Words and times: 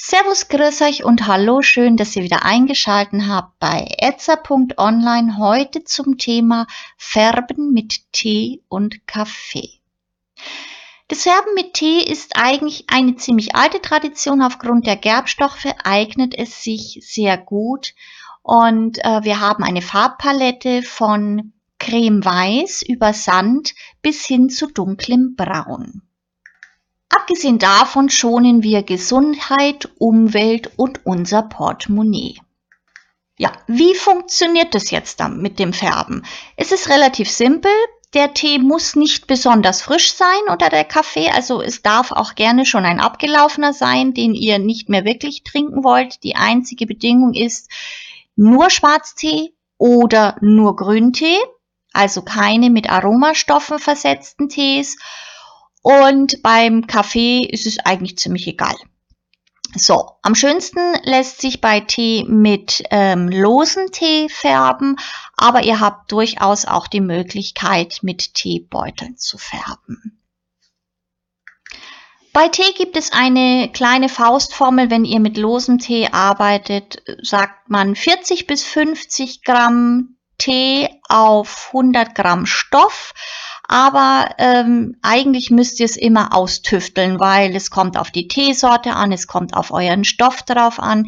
Servus, 0.00 0.46
grüß 0.46 0.82
euch 0.82 1.02
und 1.02 1.26
hallo, 1.26 1.60
schön, 1.60 1.96
dass 1.96 2.14
ihr 2.14 2.22
wieder 2.22 2.44
eingeschaltet 2.44 3.22
habt 3.26 3.58
bei 3.58 3.84
etzer.online 3.98 5.38
heute 5.38 5.82
zum 5.82 6.18
Thema 6.18 6.68
Färben 6.96 7.72
mit 7.72 8.12
Tee 8.12 8.62
und 8.68 9.08
Kaffee. 9.08 9.80
Das 11.08 11.24
Färben 11.24 11.52
mit 11.56 11.74
Tee 11.74 12.00
ist 12.00 12.36
eigentlich 12.36 12.84
eine 12.86 13.16
ziemlich 13.16 13.56
alte 13.56 13.82
Tradition. 13.82 14.40
Aufgrund 14.40 14.86
der 14.86 14.96
Gerbstoffe 14.96 15.66
eignet 15.82 16.32
es 16.38 16.62
sich 16.62 17.00
sehr 17.02 17.36
gut 17.36 17.94
und 18.42 19.04
äh, 19.04 19.24
wir 19.24 19.40
haben 19.40 19.64
eine 19.64 19.82
Farbpalette 19.82 20.84
von 20.84 21.52
Creme 21.80 22.24
Weiß 22.24 22.82
über 22.82 23.12
Sand 23.12 23.74
bis 24.00 24.24
hin 24.24 24.48
zu 24.48 24.68
dunklem 24.68 25.34
Braun. 25.34 26.07
Abgesehen 27.08 27.58
davon 27.58 28.10
schonen 28.10 28.62
wir 28.62 28.82
Gesundheit, 28.82 29.88
Umwelt 29.98 30.70
und 30.76 31.06
unser 31.06 31.42
Portemonnaie. 31.42 32.40
Ja, 33.38 33.52
wie 33.66 33.94
funktioniert 33.94 34.74
das 34.74 34.90
jetzt 34.90 35.20
dann 35.20 35.40
mit 35.40 35.58
dem 35.58 35.72
Färben? 35.72 36.24
Es 36.56 36.72
ist 36.72 36.88
relativ 36.88 37.30
simpel. 37.30 37.70
Der 38.14 38.34
Tee 38.34 38.58
muss 38.58 38.96
nicht 38.96 39.26
besonders 39.26 39.82
frisch 39.82 40.14
sein 40.14 40.52
oder 40.52 40.70
der 40.70 40.84
Kaffee, 40.84 41.28
also 41.28 41.60
es 41.60 41.82
darf 41.82 42.10
auch 42.10 42.34
gerne 42.34 42.64
schon 42.64 42.86
ein 42.86 43.00
abgelaufener 43.00 43.74
sein, 43.74 44.14
den 44.14 44.34
ihr 44.34 44.58
nicht 44.58 44.88
mehr 44.88 45.04
wirklich 45.04 45.44
trinken 45.44 45.84
wollt. 45.84 46.22
Die 46.24 46.34
einzige 46.34 46.86
Bedingung 46.86 47.34
ist 47.34 47.70
nur 48.34 48.70
Schwarztee 48.70 49.52
oder 49.76 50.36
nur 50.40 50.74
Grüntee, 50.74 51.36
also 51.92 52.22
keine 52.22 52.70
mit 52.70 52.90
Aromastoffen 52.90 53.78
versetzten 53.78 54.48
Tees 54.48 54.96
und 55.88 56.42
beim 56.42 56.86
Kaffee 56.86 57.40
ist 57.46 57.66
es 57.66 57.78
eigentlich 57.78 58.18
ziemlich 58.18 58.46
egal. 58.46 58.76
So, 59.74 60.18
am 60.20 60.34
schönsten 60.34 60.80
lässt 61.02 61.40
sich 61.40 61.62
bei 61.62 61.80
Tee 61.80 62.24
mit 62.28 62.82
ähm, 62.90 63.30
losen 63.30 63.90
Tee 63.90 64.28
färben, 64.28 64.96
aber 65.34 65.62
ihr 65.62 65.80
habt 65.80 66.12
durchaus 66.12 66.66
auch 66.66 66.88
die 66.88 67.00
Möglichkeit, 67.00 68.00
mit 68.02 68.34
Teebeuteln 68.34 69.16
zu 69.16 69.38
färben. 69.38 70.20
Bei 72.34 72.48
Tee 72.48 72.74
gibt 72.76 72.98
es 72.98 73.10
eine 73.10 73.70
kleine 73.72 74.10
Faustformel, 74.10 74.90
wenn 74.90 75.06
ihr 75.06 75.20
mit 75.20 75.38
losem 75.38 75.78
Tee 75.78 76.08
arbeitet, 76.12 77.02
sagt 77.22 77.70
man 77.70 77.96
40 77.96 78.46
bis 78.46 78.62
50 78.62 79.42
Gramm 79.42 80.18
Tee 80.36 80.88
auf 81.08 81.68
100 81.72 82.14
Gramm 82.14 82.44
Stoff 82.44 83.14
aber 83.68 84.30
ähm, 84.38 84.96
eigentlich 85.02 85.50
müsst 85.50 85.78
ihr 85.78 85.86
es 85.86 85.98
immer 85.98 86.34
austüfteln, 86.34 87.20
weil 87.20 87.54
es 87.54 87.70
kommt 87.70 87.98
auf 87.98 88.10
die 88.10 88.26
Teesorte 88.26 88.94
an, 88.94 89.12
es 89.12 89.26
kommt 89.26 89.54
auf 89.54 89.70
euren 89.70 90.04
Stoff 90.04 90.42
drauf 90.42 90.80
an. 90.80 91.06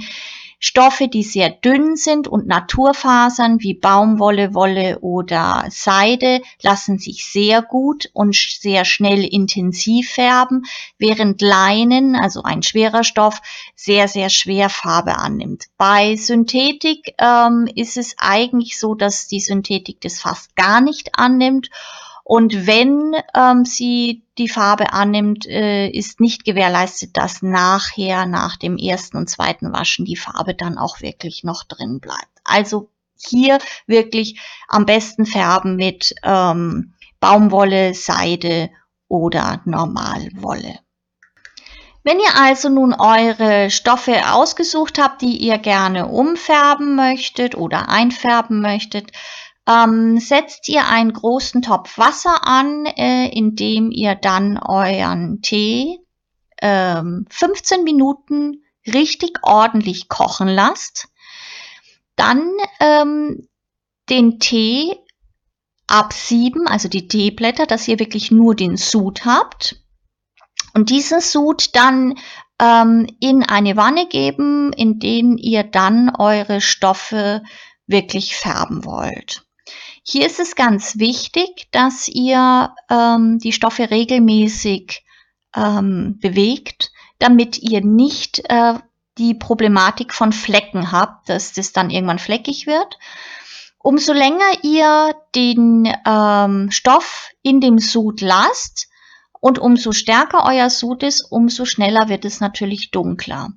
Stoffe, 0.62 1.08
die 1.08 1.22
sehr 1.22 1.48
dünn 1.48 1.97
sind 1.97 2.28
und 2.28 2.47
Naturfasern 2.47 3.61
wie 3.61 3.72
Baumwolle, 3.72 4.52
Wolle 4.52 4.98
oder 4.98 5.64
Seide 5.70 6.42
lassen 6.61 6.98
sich 6.98 7.25
sehr 7.25 7.62
gut 7.62 8.11
und 8.12 8.36
sehr 8.36 8.84
schnell 8.84 9.24
intensiv 9.24 10.11
färben, 10.11 10.67
während 10.98 11.41
Leinen, 11.41 12.14
also 12.14 12.42
ein 12.42 12.62
schwerer 12.62 13.05
Stoff, 13.05 13.41
sehr, 13.74 14.06
sehr 14.06 14.28
schwer 14.28 14.69
Farbe 14.69 15.17
annimmt. 15.17 15.64
Bei 15.78 16.14
Synthetik 16.17 17.14
ähm, 17.17 17.67
ist 17.74 17.97
es 17.97 18.17
eigentlich 18.19 18.78
so, 18.78 18.95
dass 18.95 19.28
die 19.28 19.41
Synthetik 19.41 20.02
das 20.02 20.20
fast 20.20 20.55
gar 20.56 20.83
nicht 20.83 21.19
annimmt 21.19 21.70
und 22.31 22.69
wenn 22.69 23.17
ähm, 23.34 23.64
sie 23.64 24.23
die 24.39 24.48
Farbe 24.48 24.92
annimmt, 24.92 25.47
äh, 25.48 25.89
ist 25.89 26.20
nicht 26.20 26.45
gewährleistet, 26.45 27.17
dass 27.17 27.42
nachher, 27.42 28.25
nach 28.25 28.56
dem 28.56 28.77
ersten 28.77 29.17
und 29.17 29.28
zweiten 29.28 29.73
Waschen, 29.73 30.05
die 30.05 30.14
Farbe 30.14 30.55
dann 30.55 30.78
auch 30.78 31.01
wirklich 31.01 31.42
noch 31.42 31.64
drin 31.64 31.98
bleibt. 31.98 32.31
Also 32.45 32.89
hier 33.19 33.58
wirklich 33.89 34.41
am 34.69 34.86
besten 34.86 35.27
färben 35.27 35.75
mit 35.75 36.14
ähm, 36.23 36.95
Baumwolle, 37.18 37.95
Seide 37.95 38.70
oder 39.08 39.61
Normalwolle. 39.64 40.79
Wenn 42.05 42.20
ihr 42.20 42.36
also 42.41 42.68
nun 42.68 42.95
eure 42.95 43.70
Stoffe 43.70 44.33
ausgesucht 44.33 45.01
habt, 45.01 45.20
die 45.20 45.36
ihr 45.36 45.58
gerne 45.58 46.07
umfärben 46.07 46.95
möchtet 46.95 47.57
oder 47.57 47.89
einfärben 47.89 48.61
möchtet, 48.61 49.11
ähm, 49.69 50.19
setzt 50.19 50.69
ihr 50.69 50.87
einen 50.87 51.13
großen 51.13 51.63
Topf 51.63 51.98
Wasser 51.98 52.47
an, 52.47 52.87
äh, 52.87 53.29
in 53.29 53.57
dem 53.57 53.91
ihr 53.91 54.15
dann 54.15 54.59
euren 54.59 55.43
Tee 55.43 55.98
ähm, 56.61 57.27
15 57.31 57.85
Minuten 57.85 58.65
richtig 58.87 59.39
ordentlich 59.43 60.09
kochen 60.09 60.48
lasst. 60.48 61.09
Dann 62.17 62.51
ähm, 62.81 63.48
den 64.09 64.41
Tee 64.41 64.97
absieben, 65.87 66.67
also 66.67 66.89
die 66.89 67.09
Teeblätter, 67.09 67.67
dass 67.67 67.89
ihr 67.89 67.98
wirklich 67.98 68.31
nur 68.31 68.55
den 68.55 68.77
Sud 68.77 69.25
habt. 69.25 69.77
Und 70.75 70.91
diesen 70.91 71.21
Sud 71.21 71.75
dann 71.75 72.19
ähm, 72.61 73.07
in 73.21 73.42
eine 73.42 73.77
Wanne 73.77 74.07
geben, 74.07 74.73
in 74.73 75.01
den 75.01 75.37
ihr 75.37 75.65
dann 75.65 76.15
eure 76.17 76.61
Stoffe 76.61 77.42
wirklich 77.87 78.37
färben 78.37 78.85
wollt. 78.85 79.45
Hier 80.02 80.27
ist 80.27 80.40
es 80.40 80.56
ganz 80.56 80.98
wichtig, 80.98 81.68
dass 81.72 82.08
ihr 82.08 82.74
ähm, 82.90 83.38
die 83.38 83.52
Stoffe 83.52 83.90
regelmäßig 83.90 85.05
ähm, 85.55 86.18
bewegt, 86.20 86.92
damit 87.18 87.58
ihr 87.58 87.84
nicht 87.84 88.42
äh, 88.48 88.74
die 89.18 89.34
Problematik 89.34 90.14
von 90.14 90.33
Flecken 90.33 90.92
habt, 90.92 91.28
dass 91.28 91.52
das 91.52 91.72
dann 91.72 91.90
irgendwann 91.90 92.18
fleckig 92.18 92.66
wird. 92.66 92.98
Umso 93.78 94.12
länger 94.12 94.50
ihr 94.62 95.14
den 95.34 95.92
ähm, 96.06 96.70
Stoff 96.70 97.30
in 97.42 97.61
dem 97.61 97.78
Sud 97.78 98.20
lasst 98.20 98.88
und 99.40 99.58
umso 99.58 99.92
stärker 99.92 100.44
euer 100.46 100.70
Sud 100.70 101.02
ist, 101.02 101.27
umso 101.30 101.64
schneller 101.64 102.08
wird 102.08 102.24
es 102.24 102.40
natürlich 102.40 102.90
dunkler. 102.90 103.50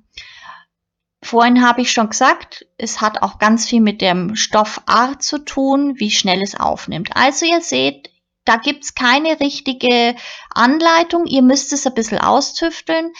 Vorhin 1.24 1.66
habe 1.66 1.80
ich 1.80 1.90
schon 1.90 2.10
gesagt, 2.10 2.66
es 2.76 3.00
hat 3.00 3.22
auch 3.22 3.38
ganz 3.38 3.66
viel 3.66 3.80
mit 3.80 4.02
dem 4.02 4.36
Stoffart 4.36 5.22
zu 5.22 5.38
tun, 5.38 5.94
wie 5.96 6.10
schnell 6.10 6.42
es 6.42 6.54
aufnimmt. 6.54 7.16
Also 7.16 7.46
ihr 7.46 7.62
seht, 7.62 8.10
da 8.44 8.56
gibt 8.56 8.84
es 8.84 8.94
keine 8.94 9.40
richtige 9.40 10.16
Anleitung. 10.50 11.24
Ihr 11.24 11.40
müsst 11.40 11.72
es 11.72 11.86
ein 11.86 11.94
bisschen 11.94 12.18
austüfteln. 12.18 13.10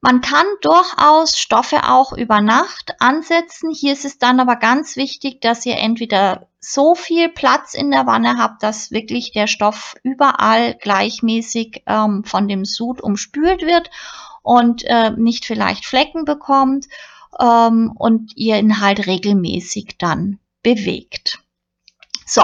Man 0.00 0.20
kann 0.20 0.46
durchaus 0.60 1.36
Stoffe 1.36 1.88
auch 1.88 2.12
über 2.12 2.40
Nacht 2.40 2.94
ansetzen. 3.00 3.72
Hier 3.72 3.94
ist 3.94 4.04
es 4.04 4.18
dann 4.18 4.38
aber 4.38 4.54
ganz 4.54 4.94
wichtig, 4.94 5.40
dass 5.40 5.66
ihr 5.66 5.78
entweder 5.78 6.46
so 6.60 6.94
viel 6.94 7.28
Platz 7.28 7.74
in 7.74 7.90
der 7.90 8.06
Wanne 8.06 8.38
habt, 8.38 8.62
dass 8.62 8.92
wirklich 8.92 9.32
der 9.32 9.48
Stoff 9.48 9.96
überall 10.04 10.74
gleichmäßig 10.74 11.82
ähm, 11.88 12.22
von 12.22 12.46
dem 12.46 12.64
Sud 12.64 13.00
umspült 13.00 13.62
wird 13.62 13.90
und 14.42 14.84
äh, 14.84 15.10
nicht 15.10 15.44
vielleicht 15.44 15.84
Flecken 15.86 16.24
bekommt 16.24 16.86
ähm, 17.40 17.92
und 17.94 18.36
ihr 18.36 18.58
ihn 18.58 18.80
halt 18.80 19.06
regelmäßig 19.06 19.96
dann 19.98 20.38
bewegt. 20.62 21.40
So, 22.26 22.42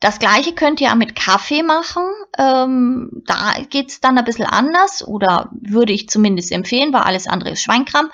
das 0.00 0.18
gleiche 0.18 0.54
könnt 0.54 0.80
ihr 0.80 0.90
auch 0.90 0.96
mit 0.96 1.14
Kaffee 1.14 1.62
machen. 1.62 2.04
Ähm, 2.38 3.22
da 3.26 3.54
geht's 3.68 4.00
dann 4.00 4.16
ein 4.16 4.24
bisschen 4.24 4.46
anders 4.46 5.06
oder 5.06 5.50
würde 5.52 5.92
ich 5.92 6.08
zumindest 6.08 6.52
empfehlen, 6.52 6.92
weil 6.92 7.02
alles 7.02 7.26
andere 7.26 7.50
ist 7.50 7.62
Schweinkram. 7.62 8.10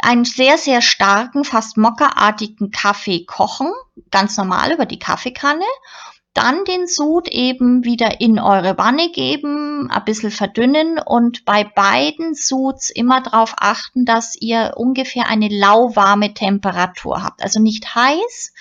Einen 0.00 0.24
sehr, 0.24 0.56
sehr 0.58 0.82
starken, 0.82 1.44
fast 1.44 1.76
mockerartigen 1.76 2.70
Kaffee 2.70 3.24
kochen, 3.24 3.72
ganz 4.10 4.36
normal 4.36 4.72
über 4.72 4.86
die 4.86 4.98
Kaffeekanne 4.98 5.64
dann 6.34 6.64
den 6.64 6.86
Sud 6.88 7.28
eben 7.28 7.84
wieder 7.84 8.20
in 8.20 8.40
eure 8.40 8.76
Wanne 8.76 9.10
geben, 9.10 9.88
ein 9.90 10.04
bisschen 10.04 10.32
verdünnen 10.32 10.98
und 10.98 11.44
bei 11.44 11.64
beiden 11.64 12.34
Suds 12.34 12.90
immer 12.90 13.22
darauf 13.22 13.54
achten, 13.56 14.04
dass 14.04 14.34
ihr 14.40 14.74
ungefähr 14.76 15.28
eine 15.28 15.48
lauwarme 15.48 16.34
Temperatur 16.34 17.22
habt. 17.22 17.42
Also 17.42 17.60
nicht 17.60 17.94
heiß, 17.94 18.52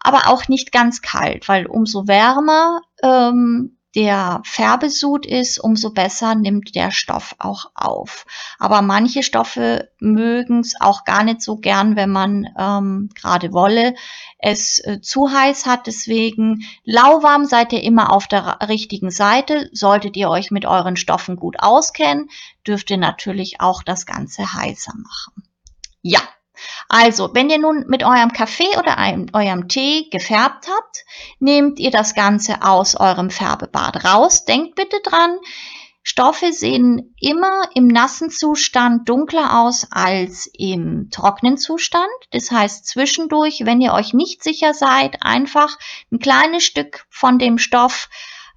aber 0.00 0.26
auch 0.26 0.48
nicht 0.48 0.72
ganz 0.72 1.00
kalt, 1.00 1.48
weil 1.48 1.66
umso 1.66 2.08
wärmer 2.08 2.80
ähm, 3.02 3.75
der 3.96 4.42
Färbesud 4.44 5.24
ist, 5.24 5.58
umso 5.58 5.90
besser 5.90 6.34
nimmt 6.34 6.74
der 6.74 6.90
Stoff 6.90 7.34
auch 7.38 7.70
auf. 7.74 8.26
Aber 8.58 8.82
manche 8.82 9.22
Stoffe 9.22 9.90
mögen 9.98 10.60
es 10.60 10.74
auch 10.78 11.04
gar 11.04 11.24
nicht 11.24 11.40
so 11.40 11.56
gern, 11.56 11.96
wenn 11.96 12.10
man 12.10 12.46
ähm, 12.58 13.08
gerade 13.14 13.54
Wolle 13.54 13.94
es 14.38 14.84
äh, 14.84 15.00
zu 15.00 15.32
heiß 15.32 15.64
hat. 15.64 15.86
Deswegen 15.86 16.64
lauwarm 16.84 17.46
seid 17.46 17.72
ihr 17.72 17.82
immer 17.82 18.12
auf 18.12 18.28
der 18.28 18.58
richtigen 18.68 19.10
Seite. 19.10 19.70
Solltet 19.72 20.14
ihr 20.16 20.28
euch 20.28 20.50
mit 20.50 20.66
euren 20.66 20.96
Stoffen 20.96 21.36
gut 21.36 21.56
auskennen, 21.58 22.28
dürft 22.66 22.90
ihr 22.90 22.98
natürlich 22.98 23.62
auch 23.62 23.82
das 23.82 24.04
Ganze 24.04 24.52
heißer 24.52 24.92
machen. 24.94 25.42
Ja, 26.02 26.20
also, 26.88 27.30
wenn 27.34 27.50
ihr 27.50 27.58
nun 27.58 27.84
mit 27.88 28.04
eurem 28.04 28.32
Kaffee 28.32 28.76
oder 28.78 28.98
einem, 28.98 29.26
eurem 29.32 29.68
Tee 29.68 30.08
gefärbt 30.10 30.68
habt, 30.68 31.04
nehmt 31.38 31.78
ihr 31.78 31.90
das 31.90 32.14
Ganze 32.14 32.62
aus 32.62 32.94
eurem 32.94 33.30
Färbebad 33.30 34.04
raus. 34.04 34.44
Denkt 34.44 34.74
bitte 34.74 35.00
dran, 35.02 35.38
Stoffe 36.08 36.52
sehen 36.52 37.16
immer 37.20 37.68
im 37.74 37.88
nassen 37.88 38.30
Zustand 38.30 39.08
dunkler 39.08 39.58
aus 39.60 39.88
als 39.90 40.48
im 40.56 41.10
trockenen 41.10 41.58
Zustand. 41.58 42.06
Das 42.30 42.52
heißt, 42.52 42.86
zwischendurch, 42.86 43.62
wenn 43.64 43.80
ihr 43.80 43.92
euch 43.92 44.14
nicht 44.14 44.44
sicher 44.44 44.72
seid, 44.72 45.16
einfach 45.22 45.76
ein 46.12 46.20
kleines 46.20 46.62
Stück 46.62 47.06
von 47.10 47.40
dem 47.40 47.58
Stoff 47.58 48.08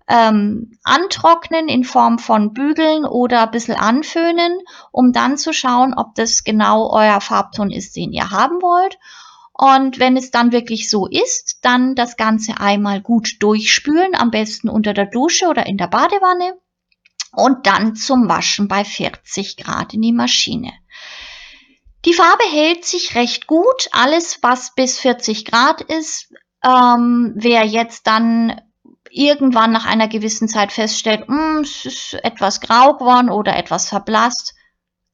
ähm, 0.09 0.71
antrocknen 0.83 1.69
in 1.69 1.83
Form 1.83 2.17
von 2.17 2.53
Bügeln 2.53 3.05
oder 3.05 3.43
ein 3.43 3.51
bisschen 3.51 3.75
anföhnen, 3.75 4.59
um 4.91 5.13
dann 5.13 5.37
zu 5.37 5.53
schauen, 5.53 5.93
ob 5.95 6.15
das 6.15 6.43
genau 6.43 6.91
euer 6.91 7.21
Farbton 7.21 7.69
ist, 7.69 7.95
den 7.95 8.11
ihr 8.11 8.31
haben 8.31 8.61
wollt. 8.61 8.97
Und 9.53 9.99
wenn 9.99 10.17
es 10.17 10.31
dann 10.31 10.51
wirklich 10.51 10.89
so 10.89 11.05
ist, 11.05 11.59
dann 11.61 11.93
das 11.93 12.17
Ganze 12.17 12.59
einmal 12.59 13.01
gut 13.01 13.35
durchspülen, 13.39 14.15
am 14.15 14.31
besten 14.31 14.67
unter 14.69 14.93
der 14.93 15.05
Dusche 15.05 15.47
oder 15.47 15.67
in 15.67 15.77
der 15.77 15.87
Badewanne 15.87 16.57
und 17.31 17.67
dann 17.67 17.95
zum 17.95 18.27
Waschen 18.29 18.67
bei 18.67 18.83
40 18.83 19.57
Grad 19.57 19.93
in 19.93 20.01
die 20.01 20.13
Maschine. 20.13 20.73
Die 22.05 22.13
Farbe 22.13 22.45
hält 22.49 22.85
sich 22.85 23.15
recht 23.15 23.45
gut. 23.45 23.89
Alles, 23.91 24.39
was 24.41 24.73
bis 24.73 24.97
40 24.99 25.45
Grad 25.45 25.81
ist, 25.81 26.33
ähm, 26.63 27.33
wer 27.35 27.65
jetzt 27.65 28.07
dann 28.07 28.61
irgendwann 29.11 29.71
nach 29.71 29.85
einer 29.85 30.07
gewissen 30.07 30.47
Zeit 30.47 30.71
feststellt, 30.71 31.27
hm, 31.27 31.61
es 31.61 31.85
ist 31.85 32.13
etwas 32.23 32.61
grau 32.61 32.93
geworden 32.93 33.29
oder 33.29 33.55
etwas 33.55 33.89
verblasst, 33.89 34.55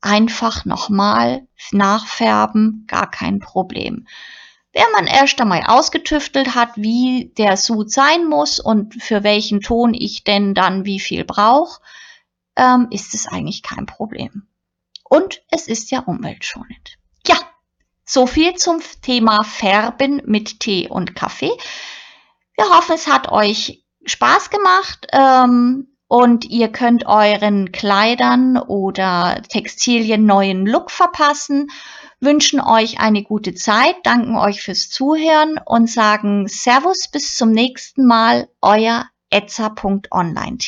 einfach 0.01 0.65
nochmal 0.65 1.47
nachfärben, 1.71 2.85
gar 2.87 3.09
kein 3.09 3.39
Problem. 3.39 4.07
Wenn 4.73 4.91
man 4.91 5.07
erst 5.07 5.39
einmal 5.39 5.63
ausgetüftelt 5.65 6.53
hat, 6.53 6.71
wie 6.75 7.31
der 7.37 7.55
Sud 7.57 7.91
sein 7.91 8.27
muss 8.27 8.59
und 8.59 9.01
für 9.01 9.23
welchen 9.23 9.61
Ton 9.61 9.93
ich 9.93 10.23
denn 10.23 10.53
dann 10.53 10.85
wie 10.85 10.99
viel 10.99 11.23
brauche, 11.23 11.81
ähm, 12.57 12.87
ist 12.91 13.13
es 13.13 13.27
eigentlich 13.27 13.63
kein 13.63 13.85
Problem. 13.85 14.47
Und 15.03 15.41
es 15.49 15.67
ist 15.67 15.91
ja 15.91 15.99
umweltschonend. 15.99 16.97
Ja, 17.25 17.37
so 18.03 18.27
viel 18.27 18.55
zum 18.55 18.81
Thema 19.01 19.43
Färben 19.43 20.21
mit 20.25 20.59
Tee 20.59 20.89
und 20.89 21.15
Kaffee. 21.15 21.51
Wir 22.57 22.69
hoffen, 22.69 22.95
es 22.95 23.07
hat 23.07 23.31
euch 23.31 23.84
Spaß 24.05 24.49
gemacht 24.49 25.07
ähm, 25.11 25.87
und 26.07 26.45
ihr 26.45 26.71
könnt 26.71 27.05
euren 27.05 27.71
Kleidern 27.71 28.57
oder 28.57 29.41
Textilien 29.49 30.25
neuen 30.25 30.65
Look 30.65 30.91
verpassen, 30.91 31.69
wünschen 32.19 32.61
euch 32.61 32.99
eine 32.99 33.23
gute 33.23 33.53
Zeit, 33.53 33.95
danken 34.03 34.37
euch 34.37 34.61
fürs 34.61 34.89
Zuhören 34.89 35.59
und 35.65 35.89
sagen 35.89 36.47
Servus 36.47 37.07
bis 37.11 37.35
zum 37.35 37.51
nächsten 37.51 38.05
Mal, 38.05 38.47
euer 38.61 39.05
etza.online. 39.29 40.57